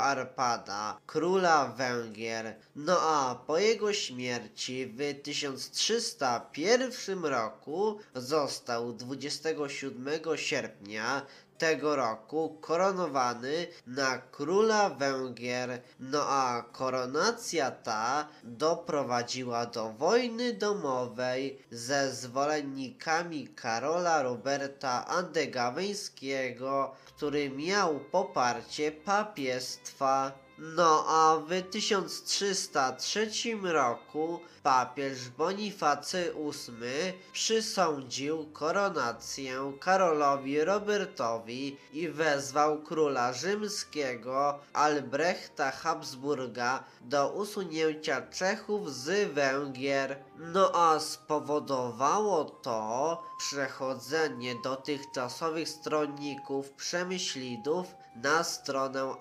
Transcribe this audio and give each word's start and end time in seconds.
Arpada, 0.00 0.98
króla 1.06 1.66
Węgier. 1.66 2.56
No 2.76 3.00
a 3.00 3.34
po 3.46 3.58
jego 3.58 3.92
śmierci 3.92 4.86
w 4.86 5.22
1301 5.22 7.24
roku 7.24 7.98
został 8.14 8.92
27 8.92 10.20
sierpnia 10.36 11.26
tego 11.58 11.96
roku 11.96 12.58
koronowany 12.60 13.66
na 13.86 14.18
króla 14.18 14.90
Węgier. 14.90 15.80
No 16.00 16.22
a 16.28 16.62
koronacja 16.72 17.70
ta 17.70 18.28
doprowadziła 18.44 19.66
do 19.66 19.92
wojny 19.92 20.52
domowej 20.52 21.62
ze 21.70 22.14
zwolennikami 22.14 23.48
Karola 23.48 24.22
Roberta 24.22 25.06
Andegaweńskiego, 25.06 26.94
który 27.06 27.50
miał 27.50 28.00
poparcie 28.00 28.92
papiestwa. 28.92 30.32
No 30.60 31.04
a 31.08 31.36
w 31.36 31.62
1303 31.70 33.30
roku 33.62 34.40
papież 34.62 35.28
Bonifacy 35.28 36.34
VIII 36.34 37.12
przysądził 37.32 38.46
koronację 38.52 39.72
Karolowi 39.80 40.64
Robertowi 40.64 41.76
i 41.92 42.08
wezwał 42.08 42.82
króla 42.82 43.32
rzymskiego 43.32 44.58
Albrechta 44.72 45.70
Habsburga 45.70 46.84
do 47.00 47.32
usunięcia 47.32 48.22
Czechów 48.22 48.94
z 48.94 49.32
Węgier. 49.32 50.24
No 50.38 50.72
a 50.74 51.00
spowodowało 51.00 52.44
to 52.44 53.22
przechodzenie 53.38 54.54
dotychczasowych 54.64 55.68
stronników 55.68 56.70
Przemyślidów 56.70 57.86
na 58.22 58.44
stronę 58.44 59.18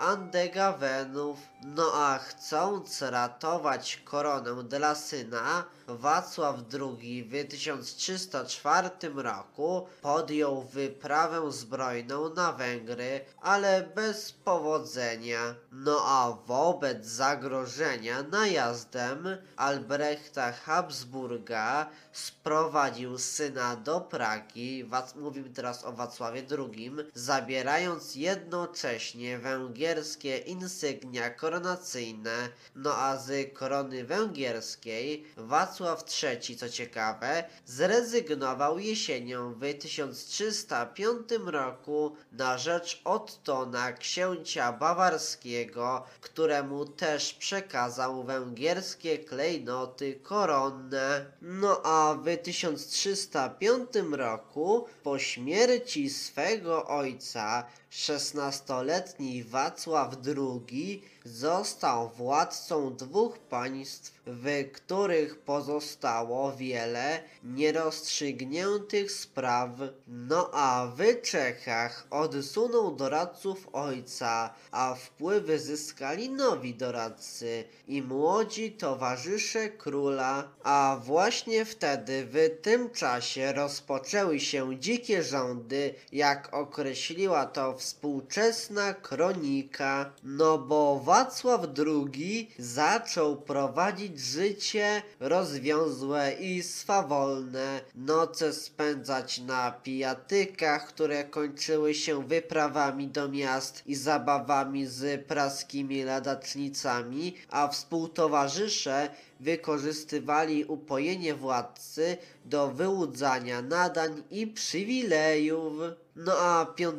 yourself 1.27 1.49
No 1.63 1.93
a 1.93 2.17
chcąc 2.17 3.01
ratować 3.01 4.01
koronę 4.05 4.63
dla 4.63 4.95
syna, 4.95 5.65
Wacław 5.87 6.55
II 6.73 7.23
w 7.23 7.49
1304 7.49 8.89
roku 9.15 9.87
podjął 10.01 10.63
wyprawę 10.63 11.51
zbrojną 11.51 12.33
na 12.33 12.51
Węgry, 12.51 13.25
ale 13.41 13.89
bez 13.95 14.31
powodzenia. 14.31 15.55
No 15.71 16.01
a 16.05 16.37
wobec 16.45 17.05
zagrożenia 17.05 18.23
najazdem 18.23 19.27
Albrechta 19.55 20.51
Habsburga 20.51 21.89
sprowadził 22.11 23.17
syna 23.17 23.75
do 23.75 24.01
Pragi, 24.01 24.83
Wac 24.83 25.15
mówimy 25.15 25.49
teraz 25.49 25.85
o 25.85 25.93
Wacławie 25.93 26.43
II, 26.57 26.91
zabierając 27.13 28.15
jednocześnie 28.15 29.39
węgierskie 29.39 30.37
insygnia 30.37 31.29
koronacyjne, 31.47 32.49
no 32.75 32.95
a 32.95 33.17
z 33.17 33.53
korony 33.53 34.03
węgierskiej 34.03 35.25
Wacław 35.37 36.05
III, 36.23 36.57
co 36.57 36.69
ciekawe, 36.69 37.43
zrezygnował 37.65 38.79
jesienią 38.79 39.53
w 39.53 39.73
1305 39.79 41.29
roku 41.45 42.15
na 42.31 42.57
rzecz 42.57 43.01
Ottona, 43.03 43.93
księcia 43.93 44.73
bawarskiego, 44.73 46.05
któremu 46.21 46.85
też 46.85 47.33
przekazał 47.33 48.23
węgierskie 48.23 49.17
klejnoty 49.17 50.15
koronne. 50.15 51.25
No 51.41 51.81
a 51.83 52.15
w 52.15 52.37
1305 52.37 53.89
roku, 54.11 54.87
po 55.03 55.19
śmierci 55.19 56.09
swego 56.09 56.87
ojca, 56.87 57.65
szesnastoletni 57.89 59.43
Wacław 59.43 60.15
II 60.37 61.03
został 61.25 62.09
władcą 62.09 62.95
dwóch 62.95 63.39
państw, 63.39 64.21
w 64.25 64.71
których 64.73 65.39
pozostało 65.39 66.55
wiele 66.55 67.23
nierozstrzygniętych 67.43 69.11
spraw. 69.11 69.69
No 70.07 70.49
a 70.53 70.87
w 70.95 71.21
Czechach 71.21 72.07
odsunął 72.09 72.95
doradców 72.95 73.69
ojca, 73.73 74.53
a 74.71 74.95
wpływy 74.95 75.59
zyskali 75.59 76.29
nowi 76.29 76.75
doradcy 76.75 77.63
i 77.87 78.01
młodzi 78.01 78.71
towarzysze 78.71 79.69
króla. 79.69 80.49
A 80.63 80.99
właśnie 81.03 81.65
wtedy, 81.65 82.27
w 82.31 82.61
tym 82.61 82.89
czasie 82.89 83.53
rozpoczęły 83.53 84.39
się 84.39 84.79
dzikie 84.79 85.23
rządy, 85.23 85.93
jak 86.11 86.53
określiła 86.53 87.45
to 87.45 87.76
współczesna 87.77 88.93
kronika. 88.93 90.13
No 90.23 90.57
bo 90.57 90.99
Wacław 90.99 91.61
II 91.77 92.51
zaczął 92.59 93.41
prowadzić 93.41 94.19
życie 94.19 95.01
rozwiązłe 95.19 96.33
i 96.39 96.63
swawolne, 96.63 97.81
noce 97.95 98.53
spędzać 98.53 99.39
na 99.39 99.71
pijatykach, 99.71 100.87
które 100.87 101.23
kończyły 101.23 101.93
się 101.93 102.27
wyprawami 102.27 103.07
do 103.07 103.29
miast 103.29 103.83
i 103.85 103.95
zabawami 103.95 104.85
z 104.85 105.25
praskimi 105.25 106.03
ladacznicami, 106.03 107.35
a 107.49 107.67
współtowarzysze 107.67 109.09
wykorzystywali 109.39 110.65
upojenie 110.65 111.35
władcy 111.35 112.17
do 112.45 112.67
wyłudzania 112.67 113.61
nadań 113.61 114.23
i 114.31 114.47
przywilejów. 114.47 115.73
No 116.15 116.33
a 116.37 116.65
5 116.65 116.95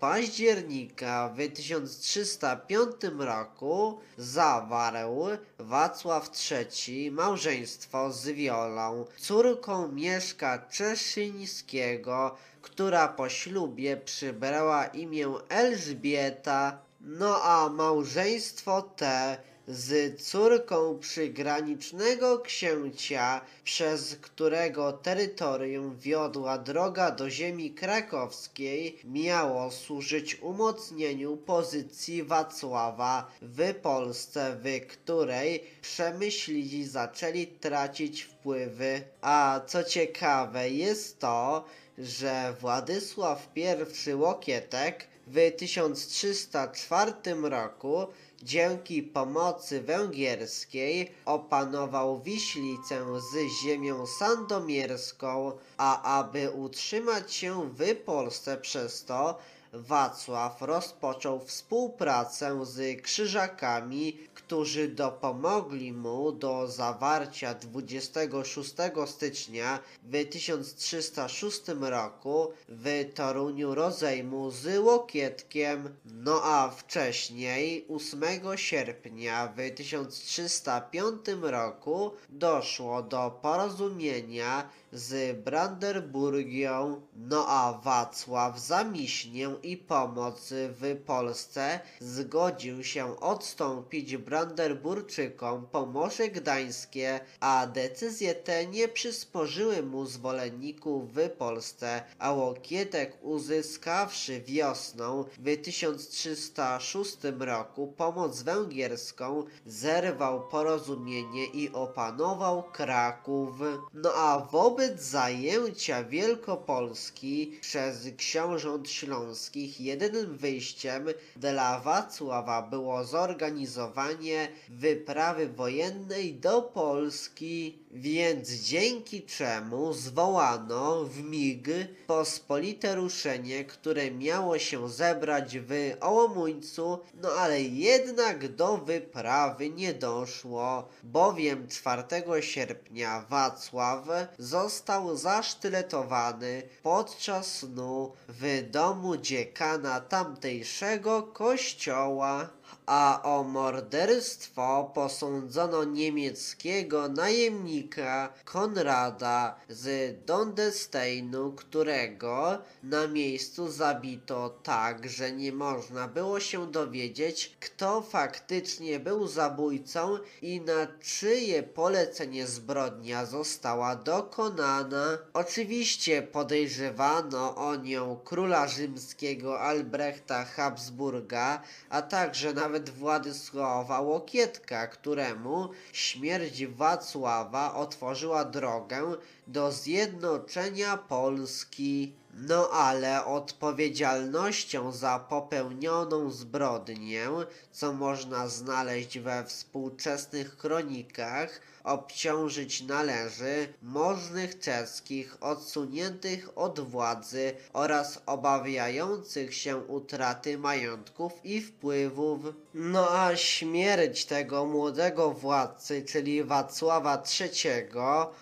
października 0.00 1.34
w 1.36 1.52
1305 1.54 2.90
roku 3.18 4.00
zawarł 4.18 5.26
Wacław 5.58 6.30
III 6.50 7.10
małżeństwo 7.10 8.12
z 8.12 8.28
Wiolą, 8.28 9.04
córką 9.18 9.92
Mieszka 9.92 10.58
Czeszyńskiego, 10.58 12.36
która 12.62 13.08
po 13.08 13.28
ślubie 13.28 13.96
przybrała 13.96 14.86
imię 14.86 15.26
Elżbieta. 15.48 16.78
No 17.00 17.42
a 17.42 17.68
małżeństwo 17.68 18.82
te 18.82 19.36
z 19.68 20.22
córką 20.22 20.98
przygranicznego 20.98 22.38
księcia, 22.38 23.40
przez 23.64 24.16
którego 24.16 24.92
terytorium 24.92 25.98
wiodła 25.98 26.58
droga 26.58 27.10
do 27.10 27.30
ziemi 27.30 27.70
krakowskiej, 27.70 28.98
miało 29.04 29.70
służyć 29.70 30.40
umocnieniu 30.40 31.36
pozycji 31.36 32.22
Wacława 32.22 33.30
w 33.42 33.74
Polsce, 33.74 34.56
w 34.64 34.86
której 34.86 35.64
przemyślidzi 35.82 36.84
zaczęli 36.84 37.46
tracić 37.46 38.22
wpływy. 38.22 39.02
A 39.20 39.60
co 39.66 39.84
ciekawe 39.84 40.70
jest 40.70 41.18
to, 41.18 41.64
że 41.98 42.54
Władysław 42.60 43.48
I 43.56 44.14
Łokietek 44.14 45.11
w 45.32 45.50
1304 45.58 47.12
roku 47.42 48.06
dzięki 48.42 49.02
pomocy 49.02 49.80
węgierskiej 49.80 51.12
opanował 51.24 52.22
Wiślicę 52.22 53.20
z 53.20 53.64
ziemią 53.64 54.06
sandomierską, 54.06 55.52
a 55.76 56.20
aby 56.20 56.50
utrzymać 56.50 57.34
się 57.34 57.70
w 57.70 57.96
Polsce 58.04 58.56
przez 58.56 59.04
to, 59.04 59.38
Wacław 59.72 60.62
rozpoczął 60.62 61.40
współpracę 61.40 62.66
z 62.66 63.02
Krzyżakami, 63.02 64.18
którzy 64.34 64.88
dopomogli 64.88 65.92
mu 65.92 66.32
do 66.32 66.68
zawarcia 66.68 67.54
26 67.54 68.74
stycznia 69.06 69.78
w 70.02 70.24
1306 70.30 71.60
roku 71.80 72.52
w 72.68 73.10
Toruniu 73.14 73.74
rozejmu 73.74 74.50
z 74.50 74.78
Łokietkiem, 74.78 75.96
no 76.04 76.40
a 76.44 76.70
wcześniej 76.70 77.86
8 77.88 78.22
sierpnia 78.56 79.52
w 79.56 79.74
1305 79.74 81.20
roku 81.40 82.12
doszło 82.28 83.02
do 83.02 83.38
porozumienia 83.42 84.68
z 84.92 85.38
Brandenburgią, 85.44 87.00
no 87.16 87.46
a 87.48 87.72
Wacław 87.72 88.60
za 88.60 88.84
miśnię 88.84 89.50
i 89.62 89.76
pomoc 89.76 90.52
w 90.52 90.96
Polsce 91.06 91.80
zgodził 92.00 92.84
się 92.84 93.20
odstąpić 93.20 94.16
Brandenburczykom 94.16 95.66
Pomorze 95.66 96.28
Gdańskie, 96.28 97.20
a 97.40 97.66
decyzje 97.66 98.34
te 98.34 98.66
nie 98.66 98.88
przysporzyły 98.88 99.82
mu 99.82 100.06
zwolenników 100.06 101.14
w 101.14 101.30
Polsce, 101.30 102.02
a 102.18 102.32
Łokietek 102.32 103.18
uzyskawszy 103.22 104.40
wiosną 104.40 105.24
w 105.38 105.62
1306 105.62 107.16
roku 107.38 107.86
pomoc 107.86 108.42
węgierską, 108.42 109.44
zerwał 109.66 110.48
porozumienie 110.48 111.46
i 111.46 111.72
opanował 111.72 112.62
Kraków. 112.62 113.52
No 113.94 114.12
a 114.14 114.40
wobec 114.40 114.81
zajęcia 114.96 116.04
Wielkopolski 116.04 117.58
przez 117.60 118.08
książąt 118.16 118.90
śląskich. 118.90 119.80
Jedynym 119.80 120.36
wyjściem 120.36 121.06
dla 121.36 121.80
Wacława 121.80 122.62
było 122.62 123.04
zorganizowanie 123.04 124.48
wyprawy 124.68 125.48
wojennej 125.48 126.34
do 126.34 126.62
Polski, 126.62 127.78
więc 127.90 128.50
dzięki 128.50 129.22
czemu 129.22 129.92
zwołano 129.92 131.04
w 131.04 131.22
mig 131.22 131.68
pospolite 132.06 132.94
ruszenie, 132.94 133.64
które 133.64 134.10
miało 134.10 134.58
się 134.58 134.88
zebrać 134.88 135.58
w 135.58 135.96
Ołomuńcu, 136.00 136.98
no 137.14 137.28
ale 137.28 137.62
jednak 137.62 138.54
do 138.54 138.78
wyprawy 138.78 139.70
nie 139.70 139.94
doszło, 139.94 140.88
bowiem 141.02 141.68
4 141.68 142.02
sierpnia 142.42 143.24
Wacław 143.30 144.08
został 144.38 144.71
zasztyletowany 145.16 146.62
podczas 146.82 147.54
snu 147.54 148.12
w 148.28 148.70
domu 148.70 149.16
dziekana 149.16 150.00
tamtejszego 150.00 151.22
kościoła 151.22 152.48
a 152.86 153.20
o 153.22 153.44
morderstwo 153.44 154.90
posądzono 154.94 155.84
niemieckiego 155.84 157.08
najemnika 157.08 158.32
Konrada 158.44 159.56
z 159.68 160.16
Dondesteinu, 160.26 161.52
którego 161.52 162.58
na 162.82 163.06
miejscu 163.06 163.70
zabito 163.70 164.58
tak, 164.62 165.08
że 165.08 165.32
nie 165.32 165.52
można 165.52 166.08
było 166.08 166.40
się 166.40 166.70
dowiedzieć, 166.70 167.56
kto 167.60 168.02
faktycznie 168.02 169.00
był 169.00 169.26
zabójcą 169.26 170.18
i 170.42 170.60
na 170.60 170.86
czyje 171.00 171.62
polecenie 171.62 172.46
zbrodnia 172.46 173.26
została 173.26 173.96
dokonana. 173.96 175.18
Oczywiście 175.32 176.22
podejrzewano 176.22 177.56
o 177.56 177.76
nią 177.76 178.20
króla 178.24 178.68
rzymskiego 178.68 179.60
Albrechta 179.60 180.44
Habsburga, 180.44 181.62
a 181.90 182.02
także 182.02 182.54
nawet 182.62 182.90
Władysława 182.90 184.00
Łokietka, 184.00 184.86
któremu 184.86 185.68
śmierć 185.92 186.66
Wacława 186.66 187.74
otworzyła 187.74 188.44
drogę 188.44 189.14
do 189.46 189.72
zjednoczenia 189.72 190.96
Polski. 190.96 192.12
No 192.34 192.70
ale 192.70 193.24
odpowiedzialnością 193.24 194.92
za 194.92 195.18
popełnioną 195.18 196.30
zbrodnię, 196.30 197.28
co 197.72 197.92
można 197.92 198.48
znaleźć 198.48 199.18
we 199.18 199.44
współczesnych 199.44 200.56
kronikach, 200.56 201.60
obciążyć 201.84 202.82
należy 202.82 203.74
możnych 203.82 204.58
czeskich 204.58 205.36
odsuniętych 205.40 206.58
od 206.58 206.80
władzy 206.80 207.54
oraz 207.72 208.22
obawiających 208.26 209.54
się 209.54 209.76
utraty 209.76 210.58
majątków 210.58 211.32
i 211.44 211.60
wpływów. 211.60 212.40
No 212.74 213.08
a 213.10 213.36
śmierć 213.36 214.24
tego 214.24 214.66
młodego 214.66 215.30
władcy, 215.30 216.02
czyli 216.02 216.44
Wacława 216.44 217.22
III, 217.40 217.86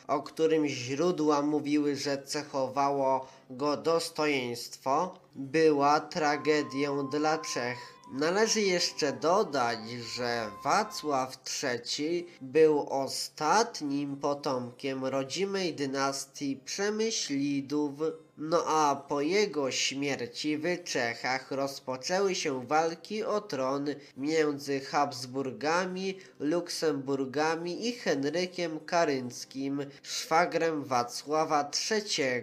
o 0.07 0.23
którym 0.23 0.67
źródła 0.67 1.43
mówiły, 1.43 1.97
że 1.97 2.23
cechowało 2.23 3.27
go 3.51 3.77
dostojeństwo, 3.83 5.19
była 5.35 6.01
tragedią 6.01 7.09
dla 7.09 7.39
Czech. 7.39 8.01
Należy 8.13 8.61
jeszcze 8.61 9.13
dodać, 9.13 9.79
że 9.91 10.51
Wacław 10.65 11.39
III 11.63 12.27
był 12.41 12.87
ostatnim 12.89 14.17
potomkiem 14.17 15.05
rodzimej 15.05 15.75
dynastii 15.75 16.57
Przemyślidów. 16.65 17.93
No 18.39 18.65
a 18.67 18.97
po 19.09 19.21
jego 19.21 19.71
śmierci 19.71 20.59
w 20.59 20.85
Czechach 20.85 21.51
rozpoczęły 21.51 22.35
się 22.35 22.67
walki 22.67 23.25
o 23.25 23.41
tron 23.41 23.87
między 24.17 24.81
Habsburgami, 24.81 26.19
Luksemburgami 26.41 27.89
i 27.89 27.93
Henrykiem 27.93 28.81
Karynckim, 28.81 29.87
szwagrem 30.03 30.85
Wacława 30.85 31.71
III. 31.91 32.43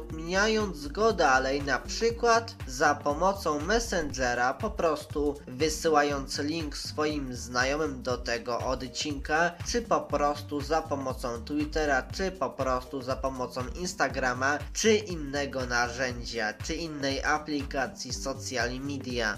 udostępniając 0.01 0.31
udostępniając 0.31 0.87
go 0.87 1.13
dalej, 1.13 1.61
na 1.61 1.79
przykład 1.79 2.55
za 2.67 2.95
pomocą 2.95 3.59
Messengera, 3.59 4.53
po 4.53 4.69
prostu 4.69 5.35
wysyłając 5.47 6.39
link 6.39 6.77
swoim 6.77 7.35
znajomym 7.35 8.03
do 8.03 8.17
tego 8.17 8.59
odcinka, 8.59 9.51
czy 9.67 9.81
po 9.81 10.01
prostu 10.01 10.61
za 10.61 10.81
pomocą 10.81 11.45
Twittera, 11.45 12.01
czy 12.01 12.31
po 12.31 12.49
prostu 12.49 13.01
za 13.01 13.15
pomocą 13.15 13.61
Instagrama, 13.75 14.59
czy 14.73 14.95
innego 14.95 15.65
narzędzia, 15.65 16.53
czy 16.53 16.75
innej 16.75 17.23
aplikacji 17.23 18.13
social 18.13 18.71
media. 18.79 19.37